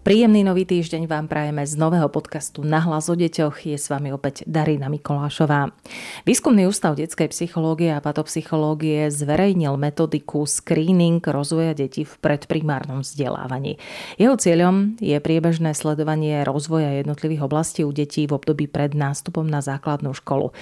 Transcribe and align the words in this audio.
Príjemný 0.00 0.48
nový 0.48 0.64
týždeň 0.64 1.04
vám 1.04 1.28
prajeme 1.28 1.60
z 1.60 1.76
nového 1.76 2.08
podcastu 2.08 2.64
Nahlas 2.64 3.12
o 3.12 3.14
deťoch. 3.20 3.68
Je 3.68 3.76
s 3.76 3.92
vami 3.92 4.08
opäť 4.08 4.48
Darina 4.48 4.88
Mikolášová. 4.88 5.76
Výskumný 6.24 6.64
ústav 6.64 6.96
detskej 6.96 7.28
psychológie 7.28 7.92
a 7.92 8.00
patopsychológie 8.00 9.12
zverejnil 9.12 9.76
metodiku 9.76 10.48
screening 10.48 11.20
rozvoja 11.20 11.76
detí 11.76 12.08
v 12.08 12.16
predprimárnom 12.16 13.04
vzdelávaní. 13.04 13.76
Jeho 14.16 14.40
cieľom 14.40 14.96
je 15.04 15.20
priebežné 15.20 15.76
sledovanie 15.76 16.48
rozvoja 16.48 16.96
jednotlivých 17.04 17.44
oblastí 17.44 17.84
u 17.84 17.92
detí 17.92 18.24
v 18.24 18.40
období 18.40 18.72
pred 18.72 18.96
nástupom 18.96 19.44
na 19.44 19.60
základnú 19.60 20.16
školu. 20.16 20.56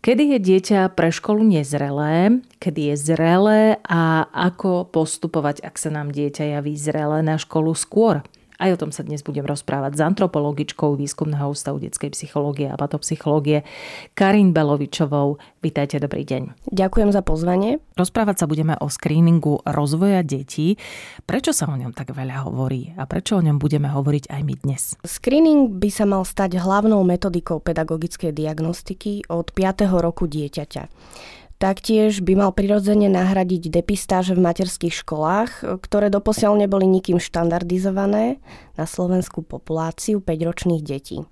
Kedy 0.00 0.32
je 0.32 0.38
dieťa 0.48 0.96
pre 0.96 1.12
školu 1.12 1.44
nezrelé, 1.44 2.40
kedy 2.56 2.96
je 2.96 2.96
zrelé 2.96 3.76
a 3.84 4.24
ako 4.32 4.88
postupovať, 4.88 5.60
ak 5.60 5.76
sa 5.76 5.92
nám 5.92 6.08
dieťa 6.08 6.56
javí 6.56 6.72
zrelé 6.72 7.20
na 7.20 7.36
školu 7.36 7.76
skôr? 7.76 8.24
Aj 8.62 8.70
o 8.70 8.78
tom 8.78 8.94
sa 8.94 9.02
dnes 9.02 9.26
budem 9.26 9.42
rozprávať 9.42 9.98
s 9.98 10.00
antropologičkou 10.06 10.94
Výskumného 10.94 11.50
ústavu 11.50 11.82
detskej 11.82 12.14
psychológie 12.14 12.70
a 12.70 12.78
patopsychológie 12.78 13.66
Karin 14.14 14.54
Belovičovou. 14.54 15.42
Vítajte, 15.66 15.98
dobrý 15.98 16.22
deň. 16.22 16.70
Ďakujem 16.70 17.10
za 17.10 17.26
pozvanie. 17.26 17.82
Rozprávať 17.98 18.38
sa 18.38 18.46
budeme 18.46 18.78
o 18.78 18.86
screeningu 18.86 19.58
rozvoja 19.66 20.22
detí. 20.22 20.78
Prečo 21.26 21.50
sa 21.50 21.66
o 21.66 21.74
ňom 21.74 21.90
tak 21.90 22.14
veľa 22.14 22.46
hovorí 22.46 22.94
a 22.94 23.02
prečo 23.02 23.34
o 23.34 23.42
ňom 23.42 23.58
budeme 23.58 23.90
hovoriť 23.90 24.30
aj 24.30 24.40
my 24.46 24.54
dnes? 24.54 24.94
Screening 25.02 25.82
by 25.82 25.90
sa 25.90 26.06
mal 26.06 26.22
stať 26.22 26.62
hlavnou 26.62 27.02
metodikou 27.02 27.58
pedagogickej 27.58 28.30
diagnostiky 28.30 29.26
od 29.26 29.50
5. 29.50 29.90
roku 29.90 30.30
dieťaťa. 30.30 30.86
Taktiež 31.62 32.26
by 32.26 32.34
mal 32.34 32.50
prirodzene 32.50 33.06
nahradiť 33.06 33.70
depistáže 33.70 34.34
v 34.34 34.42
materských 34.42 34.90
školách, 35.06 35.78
ktoré 35.78 36.10
doposiaľ 36.10 36.58
neboli 36.58 36.90
nikým 36.90 37.22
štandardizované 37.22 38.42
na 38.74 38.82
slovenskú 38.82 39.46
populáciu 39.46 40.18
5-ročných 40.18 40.82
detí. 40.82 41.22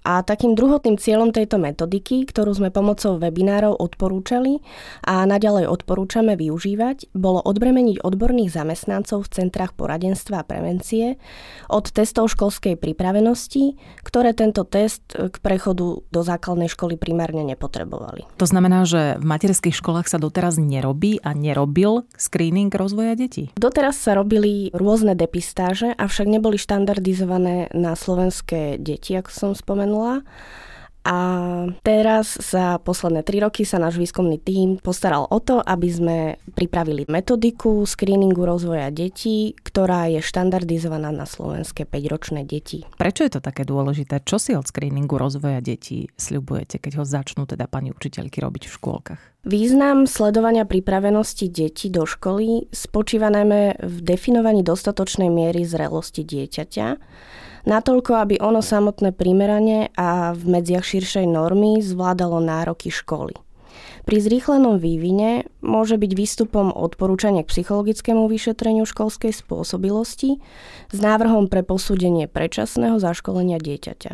A 0.00 0.24
takým 0.24 0.56
druhotným 0.56 0.96
cieľom 0.96 1.28
tejto 1.28 1.60
metodiky, 1.60 2.24
ktorú 2.24 2.56
sme 2.56 2.72
pomocou 2.72 3.20
webinárov 3.20 3.76
odporúčali 3.76 4.64
a 5.04 5.28
naďalej 5.28 5.68
odporúčame 5.68 6.40
využívať, 6.40 7.12
bolo 7.12 7.44
odbremeniť 7.44 8.00
odborných 8.00 8.48
zamestnancov 8.48 9.28
v 9.28 9.32
centrách 9.36 9.76
poradenstva 9.76 10.40
a 10.40 10.48
prevencie 10.48 11.20
od 11.68 11.84
testov 11.92 12.32
školskej 12.32 12.80
pripravenosti, 12.80 13.76
ktoré 14.00 14.32
tento 14.32 14.64
test 14.64 15.04
k 15.12 15.36
prechodu 15.44 16.00
do 16.00 16.20
základnej 16.24 16.72
školy 16.72 16.96
primárne 16.96 17.44
nepotrebovali. 17.44 18.24
To 18.40 18.48
znamená, 18.48 18.88
že 18.88 19.20
v 19.20 19.24
materských 19.28 19.76
školách 19.76 20.08
sa 20.08 20.16
doteraz 20.16 20.56
nerobí 20.56 21.20
a 21.20 21.36
nerobil 21.36 22.08
screening 22.16 22.72
rozvoja 22.72 23.12
detí? 23.20 23.52
Doteraz 23.60 24.00
sa 24.00 24.16
robili 24.16 24.72
rôzne 24.72 25.12
depistáže, 25.12 25.92
avšak 25.92 26.24
neboli 26.24 26.56
štandardizované 26.56 27.68
na 27.76 27.92
slovenské 27.92 28.80
deti, 28.80 29.12
ako 29.12 29.28
som 29.28 29.50
spomenula 29.52 29.89
spomenula. 29.90 30.22
A 31.00 31.16
teraz 31.80 32.36
za 32.36 32.76
posledné 32.76 33.24
tri 33.24 33.40
roky 33.40 33.64
sa 33.64 33.80
náš 33.80 33.96
výskumný 33.96 34.36
tím 34.36 34.76
postaral 34.84 35.24
o 35.32 35.40
to, 35.40 35.56
aby 35.64 35.88
sme 35.88 36.16
pripravili 36.52 37.08
metodiku 37.08 37.88
screeningu 37.88 38.44
rozvoja 38.44 38.92
detí, 38.92 39.56
ktorá 39.64 40.12
je 40.12 40.20
štandardizovaná 40.20 41.08
na 41.08 41.24
slovenské 41.24 41.88
5-ročné 41.88 42.44
deti. 42.44 42.84
Prečo 43.00 43.24
je 43.24 43.32
to 43.32 43.40
také 43.40 43.64
dôležité? 43.64 44.20
Čo 44.28 44.36
si 44.36 44.52
od 44.52 44.68
screeningu 44.68 45.16
rozvoja 45.16 45.64
detí 45.64 46.12
sľubujete, 46.20 46.76
keď 46.76 47.00
ho 47.00 47.04
začnú 47.08 47.48
teda 47.48 47.64
pani 47.64 47.96
učiteľky 47.96 48.44
robiť 48.44 48.68
v 48.68 48.74
škôlkach? 48.76 49.20
Význam 49.48 50.04
sledovania 50.04 50.68
pripravenosti 50.68 51.48
detí 51.48 51.88
do 51.88 52.04
školy 52.04 52.68
spočíva 52.76 53.32
najmä 53.32 53.80
v 53.80 53.96
definovaní 54.04 54.60
dostatočnej 54.60 55.32
miery 55.32 55.64
zrelosti 55.64 56.28
dieťaťa, 56.28 56.86
natoľko, 57.64 58.12
aby 58.16 58.34
ono 58.40 58.64
samotné 58.64 59.12
primerane 59.16 59.92
a 59.96 60.32
v 60.36 60.42
medziach 60.46 60.84
širšej 60.84 61.26
normy 61.28 61.80
zvládalo 61.80 62.40
nároky 62.40 62.88
školy. 62.88 63.36
Pri 64.08 64.16
zrýchlenom 64.16 64.80
vývine 64.80 65.46
môže 65.60 66.00
byť 66.00 66.12
výstupom 66.16 66.72
odporúčania 66.72 67.44
k 67.44 67.52
psychologickému 67.52 68.26
vyšetreniu 68.26 68.88
školskej 68.88 69.30
spôsobilosti 69.30 70.40
s 70.90 70.98
návrhom 70.98 71.46
pre 71.46 71.60
posúdenie 71.60 72.26
predčasného 72.26 72.96
zaškolenia 72.96 73.60
dieťaťa. 73.60 74.12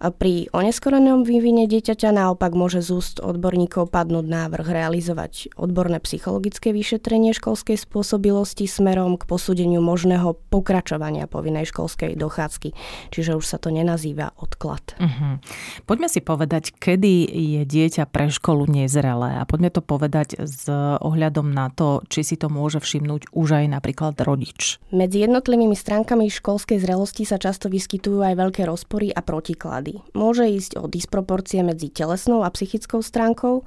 Pri 0.00 0.48
oneskorenom 0.56 1.28
vývine 1.28 1.68
dieťaťa 1.68 2.16
naopak 2.16 2.56
môže 2.56 2.80
z 2.80 2.88
úst 2.96 3.16
odborníkov 3.20 3.92
padnúť 3.92 4.32
návrh 4.32 4.64
realizovať 4.64 5.52
odborné 5.60 6.00
psychologické 6.00 6.72
vyšetrenie 6.72 7.36
školskej 7.36 7.76
spôsobilosti 7.76 8.64
smerom 8.64 9.20
k 9.20 9.28
posúdeniu 9.28 9.84
možného 9.84 10.40
pokračovania 10.48 11.28
povinnej 11.28 11.68
školskej 11.68 12.16
dochádzky. 12.16 12.72
Čiže 13.12 13.36
už 13.36 13.44
sa 13.44 13.60
to 13.60 13.68
nenazýva 13.68 14.32
odklad. 14.40 14.96
Uh-huh. 14.96 15.36
Poďme 15.84 16.08
si 16.08 16.24
povedať, 16.24 16.72
kedy 16.80 17.28
je 17.28 17.62
dieťa 17.68 18.08
pre 18.08 18.32
školu 18.32 18.72
nezrelé 18.72 19.36
a 19.36 19.44
poďme 19.44 19.68
to 19.68 19.84
povedať 19.84 20.40
s 20.40 20.64
ohľadom 20.96 21.52
na 21.52 21.68
to, 21.68 22.00
či 22.08 22.24
si 22.24 22.40
to 22.40 22.48
môže 22.48 22.80
všimnúť 22.80 23.36
už 23.36 23.48
aj 23.52 23.64
napríklad 23.68 24.16
rodič. 24.24 24.80
Medzi 24.96 25.28
jednotlivými 25.28 25.76
stránkami 25.76 26.32
školskej 26.32 26.80
zrelosti 26.80 27.28
sa 27.28 27.36
často 27.36 27.68
vyskytujú 27.68 28.24
aj 28.24 28.34
veľké 28.40 28.64
rozpory 28.64 29.12
a 29.12 29.20
protiklady 29.20 29.89
prípady. 29.90 30.14
Môže 30.14 30.44
ísť 30.46 30.78
o 30.78 30.86
disproporcie 30.86 31.62
medzi 31.62 31.90
telesnou 31.90 32.42
a 32.46 32.50
psychickou 32.50 33.02
stránkou, 33.02 33.64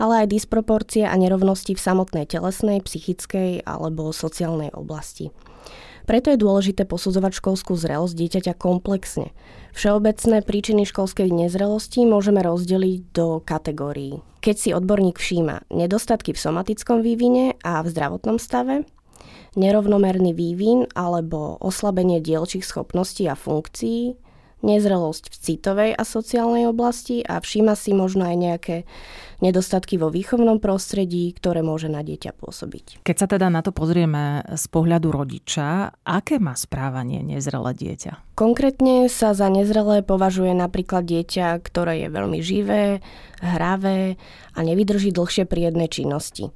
ale 0.00 0.24
aj 0.24 0.32
disproporcie 0.32 1.04
a 1.04 1.14
nerovnosti 1.16 1.74
v 1.74 1.80
samotnej 1.80 2.26
telesnej, 2.26 2.80
psychickej 2.80 3.66
alebo 3.66 4.12
sociálnej 4.12 4.72
oblasti. 4.72 5.30
Preto 6.06 6.30
je 6.30 6.38
dôležité 6.38 6.86
posudzovať 6.86 7.42
školskú 7.42 7.74
zrelosť 7.74 8.14
dieťaťa 8.14 8.54
komplexne. 8.54 9.34
Všeobecné 9.74 10.38
príčiny 10.46 10.86
školskej 10.86 11.34
nezrelosti 11.34 12.06
môžeme 12.06 12.46
rozdeliť 12.46 13.10
do 13.10 13.42
kategórií. 13.42 14.22
Keď 14.38 14.56
si 14.56 14.70
odborník 14.70 15.18
všíma 15.18 15.66
nedostatky 15.74 16.30
v 16.30 16.38
somatickom 16.38 17.02
vývine 17.02 17.58
a 17.66 17.82
v 17.82 17.90
zdravotnom 17.90 18.38
stave, 18.38 18.86
nerovnomerný 19.58 20.30
vývin 20.30 20.86
alebo 20.94 21.58
oslabenie 21.58 22.22
dielčích 22.22 22.62
schopností 22.62 23.26
a 23.26 23.34
funkcií, 23.34 24.14
nezrelosť 24.66 25.30
v 25.30 25.36
citovej 25.38 25.90
a 25.94 26.02
sociálnej 26.02 26.66
oblasti 26.66 27.22
a 27.22 27.38
všíma 27.38 27.78
si 27.78 27.94
možno 27.94 28.26
aj 28.26 28.36
nejaké 28.36 28.76
nedostatky 29.38 30.00
vo 30.00 30.10
výchovnom 30.10 30.58
prostredí, 30.58 31.30
ktoré 31.30 31.62
môže 31.62 31.86
na 31.86 32.02
dieťa 32.02 32.34
pôsobiť. 32.34 33.06
Keď 33.06 33.16
sa 33.16 33.30
teda 33.30 33.46
na 33.52 33.62
to 33.62 33.70
pozrieme 33.70 34.42
z 34.50 34.64
pohľadu 34.66 35.12
rodiča, 35.12 35.94
aké 36.02 36.42
má 36.42 36.58
správanie 36.58 37.22
nezrelé 37.22 37.76
dieťa? 37.76 38.34
Konkrétne 38.34 39.06
sa 39.06 39.32
za 39.36 39.46
nezrelé 39.46 40.02
považuje 40.02 40.56
napríklad 40.56 41.06
dieťa, 41.06 41.62
ktoré 41.62 42.04
je 42.04 42.08
veľmi 42.10 42.40
živé, 42.42 43.04
hravé 43.40 44.18
a 44.56 44.58
nevydrží 44.64 45.14
dlhšie 45.14 45.46
pri 45.46 45.72
jednej 45.72 45.88
činnosti 45.88 46.50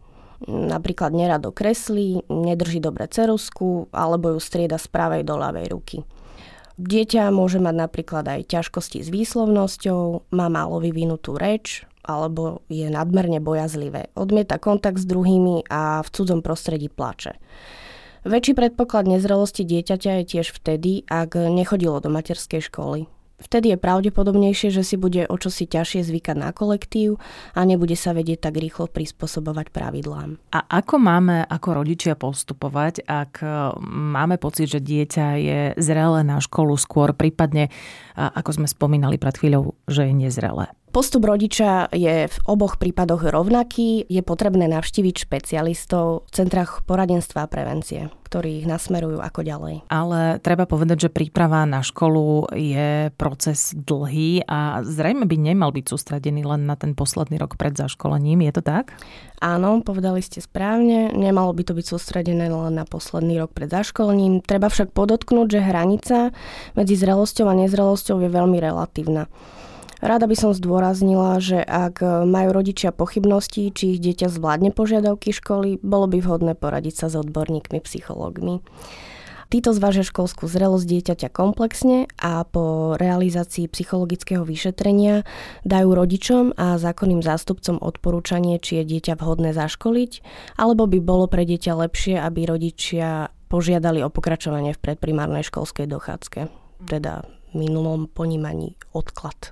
napríklad 0.48 1.12
nerado 1.12 1.53
kreslí, 1.53 2.25
nedrží 2.32 2.81
dobre 2.81 3.04
cerusku 3.04 3.92
alebo 3.92 4.32
ju 4.32 4.41
strieda 4.41 4.81
z 4.81 4.88
pravej 4.88 5.22
do 5.28 5.37
ľavej 5.37 5.66
ruky. 5.69 6.00
Dieťa 6.80 7.28
môže 7.28 7.60
mať 7.60 7.76
napríklad 7.76 8.24
aj 8.24 8.48
ťažkosti 8.48 9.04
s 9.04 9.12
výslovnosťou, 9.12 10.32
má 10.32 10.48
málo 10.48 10.80
vyvinutú 10.80 11.36
reč, 11.36 11.84
alebo 12.00 12.64
je 12.72 12.88
nadmerne 12.88 13.36
bojazlivé. 13.36 14.08
Odmieta 14.16 14.56
kontakt 14.56 14.96
s 14.96 15.04
druhými 15.04 15.68
a 15.68 16.00
v 16.00 16.08
cudzom 16.08 16.41
prostredí 16.41 16.88
plače. 16.88 17.36
Väčší 18.24 18.56
predpoklad 18.56 19.04
nezrelosti 19.12 19.68
dieťaťa 19.68 20.24
je 20.24 20.24
tiež 20.24 20.56
vtedy, 20.56 21.04
ak 21.04 21.36
nechodilo 21.36 22.00
do 22.00 22.08
materskej 22.08 22.64
školy, 22.72 23.04
Vtedy 23.41 23.73
je 23.73 23.78
pravdepodobnejšie, 23.81 24.69
že 24.69 24.84
si 24.84 25.01
bude 25.01 25.25
o 25.25 25.37
čosi 25.41 25.65
ťažšie 25.65 26.04
zvykať 26.04 26.37
na 26.37 26.53
kolektív 26.53 27.16
a 27.57 27.65
nebude 27.65 27.97
sa 27.97 28.13
vedieť 28.13 28.48
tak 28.48 28.60
rýchlo 28.60 28.87
prispôsobovať 28.92 29.72
pravidlám. 29.72 30.37
A 30.53 30.60
ako 30.69 31.01
máme 31.01 31.48
ako 31.48 31.81
rodičia 31.81 32.15
postupovať, 32.15 33.09
ak 33.09 33.41
e, 33.41 33.48
máme 33.84 34.37
pocit, 34.37 34.69
že 34.69 34.84
dieťa 34.84 35.27
je 35.41 35.60
zrelé 35.81 36.21
na 36.21 36.39
školu 36.39 36.77
skôr, 36.77 37.16
prípadne, 37.16 37.72
ako 38.15 38.60
sme 38.60 38.66
spomínali 38.69 39.16
pred 39.16 39.34
chvíľou, 39.37 39.72
že 39.89 40.04
je 40.09 40.13
nezrelé? 40.13 40.69
Postup 40.91 41.22
rodiča 41.22 41.87
je 41.95 42.27
v 42.27 42.37
oboch 42.51 42.75
prípadoch 42.75 43.22
rovnaký. 43.22 44.10
Je 44.10 44.27
potrebné 44.27 44.66
navštíviť 44.66 45.22
špecialistov 45.22 46.27
v 46.27 46.31
centrách 46.34 46.83
poradenstva 46.83 47.47
a 47.47 47.51
prevencie, 47.51 48.10
ktorí 48.27 48.59
ich 48.59 48.66
nasmerujú 48.66 49.22
ako 49.22 49.47
ďalej. 49.47 49.87
Ale 49.87 50.42
treba 50.42 50.66
povedať, 50.66 51.07
že 51.07 51.15
príprava 51.15 51.63
na 51.63 51.87
školu 51.87 52.51
je 52.59 53.15
proces 53.15 53.71
dlhý 53.71 54.42
a 54.51 54.83
zrejme 54.83 55.31
by 55.31 55.37
nemal 55.39 55.71
byť 55.71 55.95
sústredený 55.95 56.42
len 56.42 56.66
na 56.66 56.75
ten 56.75 56.98
posledný 56.98 57.39
rok 57.39 57.54
pred 57.54 57.78
zaškolením. 57.78 58.43
Je 58.51 58.59
to 58.59 58.63
tak? 58.66 58.91
Áno, 59.39 59.86
povedali 59.86 60.19
ste 60.27 60.43
správne. 60.43 61.15
Nemalo 61.15 61.54
by 61.54 61.71
to 61.71 61.78
byť 61.78 61.86
sústredené 61.86 62.51
len 62.51 62.75
na 62.75 62.83
posledný 62.83 63.39
rok 63.39 63.54
pred 63.54 63.71
zaškolením. 63.71 64.43
Treba 64.43 64.66
však 64.66 64.91
podotknúť, 64.91 65.54
že 65.54 65.60
hranica 65.63 66.34
medzi 66.75 66.98
zrelosťou 66.98 67.47
a 67.47 67.54
nezrelosťou 67.54 68.27
je 68.27 68.27
veľmi 68.27 68.59
relatívna. 68.59 69.31
Rada 70.00 70.24
by 70.24 70.32
som 70.32 70.56
zdôraznila, 70.56 71.36
že 71.44 71.60
ak 71.60 72.00
majú 72.24 72.56
rodičia 72.56 72.88
pochybnosti, 72.88 73.68
či 73.68 73.97
ich 73.97 74.00
dieťa 74.00 74.32
zvládne 74.32 74.72
požiadavky 74.72 75.28
školy, 75.28 75.76
bolo 75.84 76.08
by 76.08 76.24
vhodné 76.24 76.52
poradiť 76.56 77.04
sa 77.04 77.06
s 77.12 77.20
odborníkmi, 77.20 77.84
psychológmi. 77.84 78.64
Títo 79.50 79.74
zvážia 79.74 80.06
školskú 80.06 80.47
zrelosť 80.47 80.86
dieťaťa 80.86 81.28
komplexne 81.34 82.06
a 82.22 82.47
po 82.47 82.94
realizácii 82.94 83.66
psychologického 83.66 84.47
vyšetrenia 84.47 85.26
dajú 85.66 85.91
rodičom 85.91 86.54
a 86.54 86.78
zákonným 86.78 87.18
zástupcom 87.18 87.82
odporúčanie, 87.82 88.62
či 88.62 88.80
je 88.80 88.94
dieťa 88.94 89.18
vhodné 89.18 89.50
zaškoliť, 89.50 90.22
alebo 90.54 90.86
by 90.86 91.02
bolo 91.02 91.26
pre 91.26 91.42
dieťa 91.42 91.76
lepšie, 91.76 92.14
aby 92.22 92.47
rodičia 92.47 93.34
požiadali 93.50 94.06
o 94.06 94.08
pokračovanie 94.08 94.70
v 94.70 94.82
predprimárnej 94.86 95.42
školskej 95.42 95.91
dochádzke, 95.91 96.47
teda 96.86 97.26
v 97.50 97.54
minulom 97.58 98.06
ponímaní 98.06 98.78
odklad. 98.94 99.50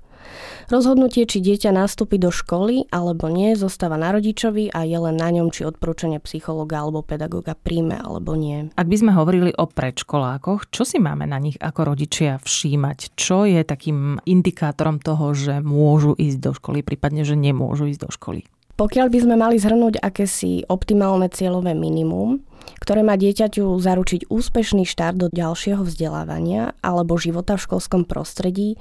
Rozhodnutie, 0.69 1.25
či 1.25 1.41
dieťa 1.41 1.73
nastúpi 1.73 2.21
do 2.21 2.29
školy 2.29 2.93
alebo 2.93 3.33
nie, 3.33 3.57
zostáva 3.57 3.97
na 3.97 4.13
rodičovi 4.13 4.69
a 4.69 4.85
je 4.85 4.99
len 5.01 5.17
na 5.17 5.33
ňom, 5.33 5.49
či 5.49 5.65
odporúčania 5.65 6.21
psychologa 6.21 6.85
alebo 6.85 7.01
pedagóga 7.01 7.57
príjme 7.57 7.97
alebo 7.97 8.37
nie. 8.37 8.69
Ak 8.77 8.85
by 8.85 8.97
sme 9.01 9.17
hovorili 9.17 9.57
o 9.57 9.65
predškolákoch, 9.65 10.69
čo 10.69 10.85
si 10.85 11.01
máme 11.01 11.25
na 11.25 11.41
nich 11.41 11.57
ako 11.57 11.97
rodičia 11.97 12.37
všímať? 12.45 13.17
Čo 13.17 13.49
je 13.49 13.65
takým 13.65 14.21
indikátorom 14.29 15.01
toho, 15.01 15.33
že 15.33 15.65
môžu 15.65 16.13
ísť 16.13 16.39
do 16.45 16.53
školy, 16.53 16.85
prípadne, 16.85 17.25
že 17.25 17.33
nemôžu 17.33 17.89
ísť 17.89 18.03
do 18.05 18.11
školy? 18.13 18.41
Pokiaľ 18.79 19.11
by 19.11 19.19
sme 19.25 19.35
mali 19.35 19.59
zhrnúť 19.59 19.99
akési 19.99 20.63
optimálne 20.71 21.27
cieľové 21.27 21.75
minimum, 21.75 22.47
ktoré 22.79 23.03
má 23.03 23.19
dieťaťu 23.19 23.75
zaručiť 23.75 24.31
úspešný 24.31 24.87
štart 24.87 25.17
do 25.19 25.27
ďalšieho 25.33 25.83
vzdelávania 25.83 26.79
alebo 26.79 27.19
života 27.19 27.59
v 27.59 27.65
školskom 27.67 28.07
prostredí, 28.07 28.79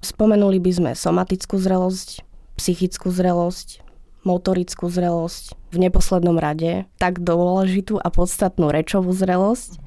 Spomenuli 0.00 0.56
by 0.60 0.72
sme 0.72 0.90
somatickú 0.96 1.60
zrelosť, 1.60 2.24
psychickú 2.56 3.12
zrelosť, 3.12 3.84
motorickú 4.24 4.88
zrelosť, 4.88 5.56
v 5.70 5.76
neposlednom 5.76 6.36
rade 6.36 6.88
tak 6.96 7.20
dôležitú 7.20 8.00
a 8.00 8.08
podstatnú 8.08 8.72
rečovú 8.72 9.12
zrelosť. 9.12 9.80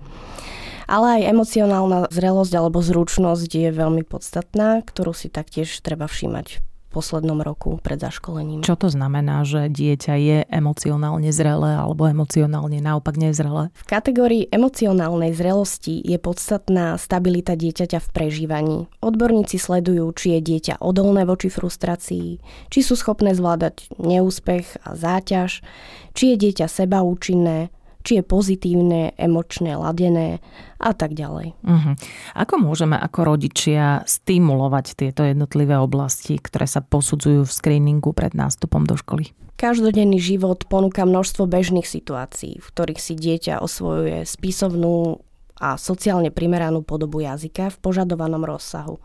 Ale 0.86 1.22
aj 1.22 1.30
emocionálna 1.34 2.00
zrelosť 2.12 2.54
alebo 2.54 2.84
zručnosť 2.84 3.50
je 3.50 3.70
veľmi 3.72 4.04
podstatná, 4.04 4.84
ktorú 4.84 5.16
si 5.16 5.32
taktiež 5.32 5.72
treba 5.80 6.06
všímať 6.12 6.73
poslednom 6.94 7.42
roku 7.42 7.82
pred 7.82 7.98
zaškolením. 7.98 8.62
Čo 8.62 8.78
to 8.78 8.94
znamená, 8.94 9.42
že 9.42 9.74
dieťa 9.74 10.14
je 10.22 10.38
emocionálne 10.46 11.34
zrelé 11.34 11.74
alebo 11.74 12.06
emocionálne 12.06 12.78
naopak 12.78 13.18
nezrelé? 13.18 13.74
V 13.74 13.86
kategórii 13.90 14.46
emocionálnej 14.54 15.34
zrelosti 15.34 15.98
je 16.06 16.22
podstatná 16.22 16.94
stabilita 17.02 17.58
dieťaťa 17.58 17.98
v 17.98 18.08
prežívaní. 18.14 18.78
Odborníci 19.02 19.58
sledujú, 19.58 20.14
či 20.14 20.38
je 20.38 20.40
dieťa 20.54 20.86
odolné 20.86 21.26
voči 21.26 21.50
frustrácii, 21.50 22.38
či 22.70 22.80
sú 22.86 22.94
schopné 22.94 23.34
zvládať 23.34 23.90
neúspech 23.98 24.86
a 24.86 24.94
záťaž, 24.94 25.66
či 26.14 26.24
je 26.34 26.36
dieťa 26.38 26.70
sebaúčinné, 26.70 27.74
či 28.04 28.20
je 28.20 28.24
pozitívne, 28.24 29.16
emočné, 29.16 29.80
ladené 29.80 30.44
a 30.78 30.92
tak 30.92 31.16
ďalej. 31.16 31.56
Uh-huh. 31.64 31.94
Ako 32.36 32.60
môžeme 32.60 33.00
ako 33.00 33.36
rodičia 33.36 34.04
stimulovať 34.04 35.00
tieto 35.00 35.24
jednotlivé 35.24 35.80
oblasti, 35.80 36.36
ktoré 36.38 36.68
sa 36.68 36.84
posudzujú 36.84 37.48
v 37.48 37.56
screeningu 37.56 38.12
pred 38.12 38.36
nástupom 38.36 38.84
do 38.84 39.00
školy? 39.00 39.32
Každodenný 39.56 40.20
život 40.20 40.68
ponúka 40.68 41.08
množstvo 41.08 41.48
bežných 41.48 41.88
situácií, 41.88 42.60
v 42.60 42.68
ktorých 42.68 43.00
si 43.00 43.16
dieťa 43.16 43.64
osvojuje 43.64 44.28
spisovnú 44.28 45.24
a 45.64 45.80
sociálne 45.80 46.28
primeranú 46.28 46.84
podobu 46.84 47.24
jazyka 47.24 47.72
v 47.72 47.78
požadovanom 47.80 48.44
rozsahu. 48.44 49.00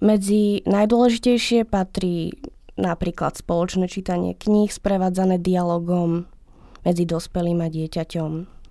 Medzi 0.00 0.64
najdôležitejšie 0.64 1.68
patrí 1.68 2.32
napríklad 2.80 3.36
spoločné 3.36 3.86
čítanie 3.92 4.32
kníh 4.32 4.72
sprevádzané 4.72 5.36
dialogom, 5.38 6.24
medzi 6.82 7.04
dospelým 7.06 7.62
a 7.62 7.68
dieťaťom 7.70 8.62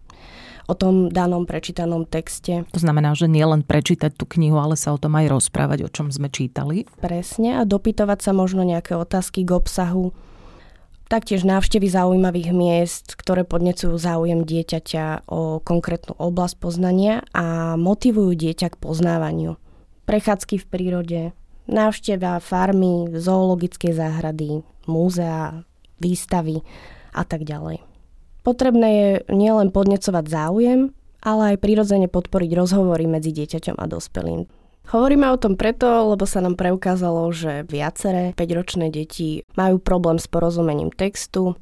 o 0.71 0.73
tom 0.77 1.11
danom 1.11 1.43
prečítanom 1.43 2.07
texte. 2.07 2.63
To 2.71 2.79
znamená, 2.79 3.11
že 3.11 3.27
nie 3.27 3.43
len 3.43 3.59
prečítať 3.59 4.15
tú 4.15 4.23
knihu, 4.23 4.55
ale 4.55 4.79
sa 4.79 4.95
o 4.95 5.01
tom 5.01 5.19
aj 5.19 5.27
rozprávať, 5.27 5.83
o 5.83 5.89
čom 5.91 6.07
sme 6.07 6.31
čítali. 6.31 6.87
Presne 7.03 7.59
a 7.59 7.67
dopytovať 7.67 8.19
sa 8.23 8.31
možno 8.31 8.63
nejaké 8.63 8.95
otázky 8.95 9.43
k 9.43 9.51
obsahu. 9.51 10.15
Taktiež 11.11 11.43
návštevy 11.43 11.91
zaujímavých 11.91 12.55
miest, 12.55 13.19
ktoré 13.19 13.43
podnecujú 13.43 13.99
záujem 13.99 14.47
dieťaťa 14.47 15.27
o 15.27 15.59
konkrétnu 15.59 16.15
oblasť 16.15 16.55
poznania 16.55 17.27
a 17.35 17.75
motivujú 17.75 18.31
dieťa 18.31 18.71
k 18.71 18.79
poznávaniu. 18.79 19.59
Prechádzky 20.07 20.55
v 20.63 20.65
prírode, 20.71 21.21
návšteva 21.67 22.39
farmy, 22.39 23.11
zoologické 23.19 23.91
záhrady, 23.91 24.63
múzea, 24.87 25.67
výstavy 25.99 26.63
a 27.11 27.27
tak 27.27 27.43
ďalej. 27.43 27.90
Potrebné 28.41 28.89
je 28.89 29.09
nielen 29.29 29.69
podnecovať 29.69 30.25
záujem, 30.25 30.81
ale 31.21 31.55
aj 31.55 31.61
prirodzene 31.61 32.09
podporiť 32.09 32.51
rozhovory 32.57 33.05
medzi 33.05 33.29
dieťaťom 33.29 33.77
a 33.77 33.85
dospelým. 33.85 34.49
Hovoríme 34.89 35.29
o 35.29 35.37
tom 35.37 35.55
preto, 35.55 35.85
lebo 36.09 36.25
sa 36.25 36.41
nám 36.41 36.57
preukázalo, 36.57 37.29
že 37.29 37.63
viaceré 37.69 38.33
5-ročné 38.33 38.89
deti 38.89 39.45
majú 39.53 39.77
problém 39.77 40.17
s 40.17 40.25
porozumením 40.25 40.89
textu, 40.89 41.53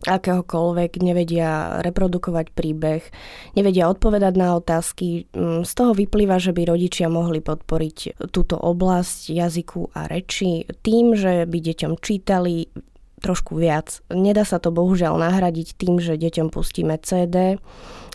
akéhokoľvek, 0.00 1.04
nevedia 1.04 1.80
reprodukovať 1.84 2.56
príbeh, 2.56 3.04
nevedia 3.52 3.92
odpovedať 3.92 4.32
na 4.32 4.56
otázky. 4.56 5.28
Mm, 5.36 5.68
z 5.68 5.72
toho 5.76 5.92
vyplýva, 5.92 6.40
že 6.40 6.56
by 6.56 6.72
rodičia 6.72 7.12
mohli 7.12 7.44
podporiť 7.44 8.24
túto 8.32 8.56
oblasť 8.56 9.28
jazyku 9.28 9.92
a 9.92 10.08
reči 10.08 10.64
tým, 10.80 11.12
že 11.12 11.44
by 11.44 11.58
deťom 11.60 11.92
čítali, 12.00 12.72
trošku 13.20 13.56
viac. 13.56 14.00
Nedá 14.08 14.42
sa 14.42 14.56
to 14.56 14.72
bohužiaľ 14.72 15.20
nahradiť 15.20 15.76
tým, 15.76 16.00
že 16.00 16.16
deťom 16.16 16.48
pustíme 16.50 16.96
CD 17.00 17.60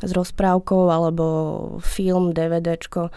s 0.01 0.11
rozprávkou 0.11 0.89
alebo 0.91 1.25
film, 1.85 2.33
DVDčko. 2.33 3.13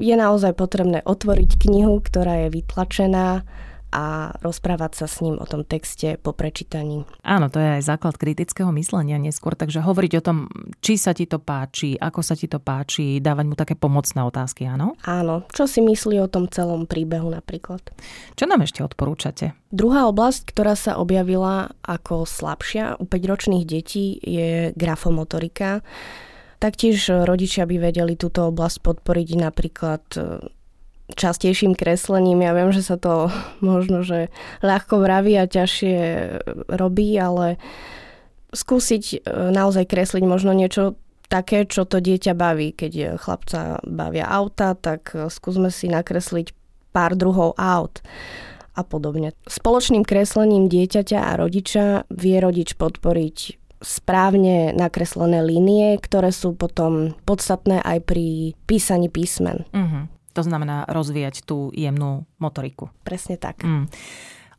Je 0.00 0.14
naozaj 0.16 0.56
potrebné 0.56 1.02
otvoriť 1.04 1.66
knihu, 1.66 2.00
ktorá 2.00 2.46
je 2.46 2.62
vytlačená 2.62 3.44
a 3.90 4.34
rozprávať 4.40 5.04
sa 5.04 5.06
s 5.10 5.22
ním 5.22 5.36
o 5.38 5.46
tom 5.46 5.66
texte 5.66 6.16
po 6.18 6.30
prečítaní. 6.34 7.04
Áno, 7.26 7.50
to 7.50 7.58
je 7.58 7.78
aj 7.78 7.82
základ 7.86 8.14
kritického 8.16 8.70
myslenia 8.74 9.18
neskôr, 9.18 9.58
takže 9.58 9.82
hovoriť 9.82 10.12
o 10.18 10.24
tom, 10.24 10.38
či 10.78 10.94
sa 10.96 11.10
ti 11.10 11.26
to 11.26 11.42
páči, 11.42 11.98
ako 11.98 12.22
sa 12.22 12.38
ti 12.38 12.46
to 12.46 12.62
páči, 12.62 13.18
dávať 13.18 13.44
mu 13.50 13.54
také 13.58 13.74
pomocné 13.74 14.22
otázky, 14.22 14.66
áno? 14.70 14.94
Áno, 15.04 15.44
čo 15.50 15.66
si 15.66 15.82
myslí 15.82 16.22
o 16.22 16.30
tom 16.30 16.46
celom 16.46 16.86
príbehu 16.86 17.28
napríklad. 17.30 17.82
Čo 18.38 18.46
nám 18.46 18.62
ešte 18.62 18.86
odporúčate? 18.86 19.52
Druhá 19.70 20.10
oblasť, 20.10 20.50
ktorá 20.50 20.74
sa 20.74 20.98
objavila 20.98 21.70
ako 21.86 22.26
slabšia 22.26 22.98
u 22.98 23.04
5-ročných 23.06 23.64
detí 23.66 24.18
je 24.18 24.74
grafomotorika. 24.74 25.82
Taktiež 26.60 27.08
rodičia 27.24 27.64
by 27.64 27.76
vedeli 27.80 28.20
túto 28.20 28.44
oblasť 28.50 28.84
podporiť 28.84 29.28
napríklad 29.38 30.02
častejším 31.14 31.74
kreslením. 31.78 32.42
Ja 32.42 32.52
viem, 32.54 32.70
že 32.74 32.82
sa 32.84 32.96
to 32.98 33.32
možno, 33.64 34.02
že 34.02 34.28
ľahko 34.60 35.02
vraví 35.02 35.36
a 35.38 35.50
ťažšie 35.50 35.98
robí, 36.70 37.14
ale 37.18 37.60
skúsiť 38.50 39.04
e, 39.14 39.18
naozaj 39.54 39.86
kresliť 39.86 40.24
možno 40.26 40.50
niečo 40.50 40.98
také, 41.30 41.62
čo 41.70 41.86
to 41.86 42.02
dieťa 42.02 42.34
baví. 42.34 42.74
Keď 42.74 43.14
chlapca 43.22 43.78
bavia 43.86 44.26
auta, 44.26 44.74
tak 44.74 45.14
e, 45.14 45.30
skúsme 45.30 45.70
si 45.70 45.86
nakresliť 45.86 46.50
pár 46.90 47.14
druhov 47.14 47.54
aut 47.54 48.02
a 48.74 48.82
podobne. 48.82 49.34
Spoločným 49.46 50.02
kreslením 50.02 50.66
dieťaťa 50.66 51.18
a 51.18 51.32
rodiča 51.38 52.10
vie 52.10 52.36
rodič 52.42 52.74
podporiť 52.74 53.60
správne 53.80 54.76
nakreslené 54.76 55.40
línie, 55.40 55.96
ktoré 55.96 56.30
sú 56.30 56.52
potom 56.52 57.16
podstatné 57.24 57.80
aj 57.80 57.98
pri 58.04 58.52
písaní 58.68 59.08
písmen. 59.08 59.64
Uh-huh. 59.72 60.04
To 60.40 60.48
znamená 60.48 60.88
rozvíjať 60.88 61.44
tú 61.44 61.68
jemnú 61.76 62.24
motoriku. 62.40 62.88
Presne 63.04 63.36
tak. 63.36 63.60
Mm. 63.60 63.92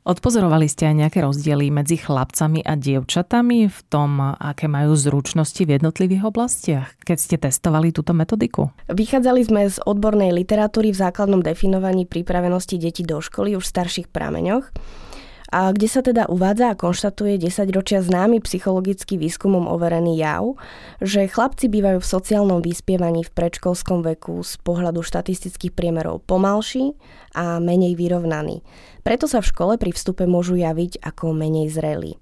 Odpozorovali 0.01 0.69
ste 0.69 0.89
aj 0.89 0.95
nejaké 0.97 1.19
rozdiely 1.25 1.73
medzi 1.73 1.97
chlapcami 1.97 2.61
a 2.65 2.77
dievčatami 2.77 3.69
v 3.69 3.79
tom, 3.89 4.17
aké 4.21 4.69
majú 4.69 4.93
zručnosti 4.93 5.61
v 5.61 5.77
jednotlivých 5.77 6.25
oblastiach, 6.25 6.93
keď 7.01 7.17
ste 7.17 7.35
testovali 7.38 7.89
túto 7.93 8.13
metodiku? 8.13 8.73
Vychádzali 8.89 9.41
sme 9.41 9.61
z 9.69 9.77
odbornej 9.81 10.33
literatúry 10.38 10.93
v 10.93 11.01
základnom 11.01 11.41
definovaní 11.41 12.05
pripravenosti 12.05 12.77
detí 12.77 13.05
do 13.05 13.21
školy 13.21 13.57
už 13.57 13.65
v 13.65 13.73
starších 13.73 14.07
prameňoch 14.09 14.69
a 15.51 15.75
kde 15.75 15.88
sa 15.91 16.00
teda 16.00 16.31
uvádza 16.31 16.72
a 16.72 16.79
konštatuje 16.79 17.36
10 17.36 17.75
ročia 17.75 18.00
známy 18.00 18.39
psychologický 18.39 19.20
výskumom 19.20 19.67
overený 19.67 20.15
jav, 20.15 20.55
že 21.03 21.27
chlapci 21.27 21.67
bývajú 21.67 22.00
v 22.00 22.12
sociálnom 22.15 22.63
vyspievaní 22.63 23.27
v 23.27 23.36
predškolskom 23.36 24.00
veku 24.08 24.39
z 24.48 24.55
pohľadu 24.63 25.03
štatistických 25.03 25.75
priemerov 25.75 26.24
pomalší 26.24 26.96
a 27.36 27.60
menej 27.60 28.00
vyrovnaní. 28.00 28.63
Preto 29.03 29.27
sa 29.27 29.43
v 29.43 29.51
škole 29.51 29.74
pri 29.75 29.91
vstupe 29.91 30.24
môžu 30.24 30.55
javiť 30.55 31.03
ako 31.03 31.36
menej 31.36 31.67
zrelí. 31.67 32.15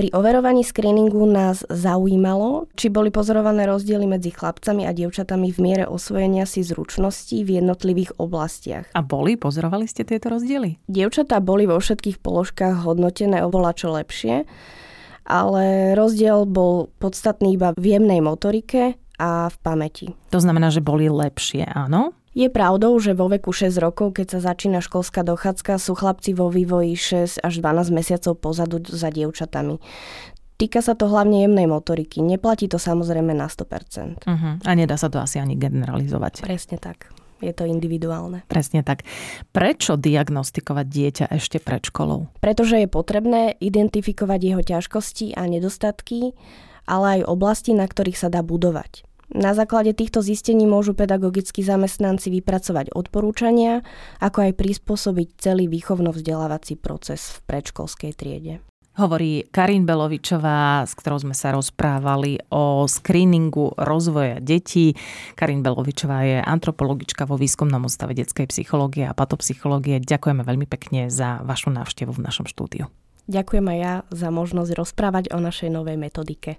Pri 0.00 0.08
overovaní 0.16 0.64
screeningu 0.64 1.28
nás 1.28 1.60
zaujímalo, 1.68 2.72
či 2.72 2.88
boli 2.88 3.12
pozorované 3.12 3.68
rozdiely 3.68 4.08
medzi 4.08 4.32
chlapcami 4.32 4.88
a 4.88 4.96
dievčatami 4.96 5.52
v 5.52 5.58
miere 5.60 5.84
osvojenia 5.84 6.48
si 6.48 6.64
zručností 6.64 7.44
v 7.44 7.60
jednotlivých 7.60 8.16
oblastiach. 8.16 8.88
A 8.96 9.04
boli? 9.04 9.36
Pozorovali 9.36 9.84
ste 9.84 10.08
tieto 10.08 10.32
rozdiely? 10.32 10.80
Dievčatá 10.88 11.44
boli 11.44 11.68
vo 11.68 11.76
všetkých 11.76 12.16
položkách 12.16 12.80
hodnotené 12.80 13.44
oveľa 13.44 13.76
čo 13.76 13.92
lepšie, 13.92 14.48
ale 15.28 15.92
rozdiel 15.92 16.48
bol 16.48 16.88
podstatný 16.96 17.60
iba 17.60 17.76
v 17.76 18.00
jemnej 18.00 18.24
motorike 18.24 18.96
a 19.20 19.52
v 19.52 19.56
pamäti. 19.60 20.16
To 20.32 20.40
znamená, 20.40 20.72
že 20.72 20.80
boli 20.80 21.12
lepšie, 21.12 21.68
áno? 21.76 22.16
Je 22.30 22.46
pravdou, 22.46 22.94
že 23.02 23.10
vo 23.10 23.26
veku 23.26 23.50
6 23.50 23.74
rokov, 23.82 24.14
keď 24.14 24.38
sa 24.38 24.54
začína 24.54 24.78
školská 24.78 25.26
dochádzka, 25.26 25.82
sú 25.82 25.98
chlapci 25.98 26.30
vo 26.30 26.46
vývoji 26.46 26.94
6 26.94 27.42
až 27.42 27.54
12 27.58 27.90
mesiacov 27.90 28.38
pozadu 28.38 28.78
za 28.86 29.10
dievčatami. 29.10 29.82
Týka 30.54 30.84
sa 30.84 30.92
to 30.92 31.08
hlavne 31.08 31.42
jemnej 31.42 31.66
motoriky. 31.66 32.20
Neplatí 32.20 32.68
to 32.68 32.76
samozrejme 32.76 33.32
na 33.32 33.48
100%. 33.48 34.22
Uh-huh. 34.22 34.30
Mhm. 34.30 34.50
A 34.62 34.70
nedá 34.76 34.94
sa 34.94 35.10
to 35.10 35.18
asi 35.18 35.42
ani 35.42 35.56
generalizovať. 35.58 36.44
Presne 36.46 36.78
tak. 36.78 37.10
Je 37.40 37.56
to 37.56 37.64
individuálne. 37.64 38.44
Presne 38.52 38.84
tak. 38.84 39.08
Prečo 39.56 39.96
diagnostikovať 39.96 40.86
dieťa 40.86 41.24
ešte 41.32 41.56
pred 41.56 41.80
školou? 41.80 42.28
Pretože 42.44 42.84
je 42.84 42.88
potrebné 42.92 43.56
identifikovať 43.56 44.40
jeho 44.44 44.60
ťažkosti 44.60 45.40
a 45.40 45.48
nedostatky, 45.48 46.36
ale 46.84 47.24
aj 47.24 47.32
oblasti, 47.32 47.72
na 47.72 47.88
ktorých 47.88 48.20
sa 48.20 48.28
dá 48.28 48.44
budovať. 48.44 49.08
Na 49.40 49.56
základe 49.56 49.96
týchto 49.96 50.20
zistení 50.20 50.68
môžu 50.68 50.92
pedagogickí 50.92 51.64
zamestnanci 51.64 52.28
vypracovať 52.28 52.92
odporúčania, 52.92 53.80
ako 54.20 54.44
aj 54.44 54.52
prispôsobiť 54.52 55.28
celý 55.40 55.64
výchovno-vzdelávací 55.72 56.76
proces 56.76 57.40
v 57.40 57.48
predškolskej 57.48 58.12
triede. 58.12 58.60
Hovorí 59.00 59.48
Karin 59.48 59.88
Belovičová, 59.88 60.84
s 60.84 60.92
ktorou 60.92 61.24
sme 61.24 61.32
sa 61.32 61.56
rozprávali 61.56 62.36
o 62.52 62.84
screeningu 62.84 63.72
rozvoja 63.80 64.44
detí. 64.44 64.92
Karin 65.40 65.64
Belovičová 65.64 66.20
je 66.28 66.36
antropologička 66.44 67.24
vo 67.24 67.40
výskumnom 67.40 67.80
ústave 67.80 68.12
detskej 68.12 68.44
psychológie 68.52 69.08
a 69.08 69.16
patopsychológie. 69.16 70.04
Ďakujeme 70.04 70.44
veľmi 70.44 70.68
pekne 70.68 71.08
za 71.08 71.40
vašu 71.48 71.72
návštevu 71.72 72.12
v 72.12 72.24
našom 72.28 72.44
štúdiu. 72.44 72.92
Ďakujem 73.30 73.62
aj 73.62 73.78
ja 73.78 73.94
za 74.10 74.28
možnosť 74.34 74.74
rozprávať 74.74 75.24
o 75.30 75.38
našej 75.38 75.70
novej 75.70 75.94
metodike. 75.94 76.58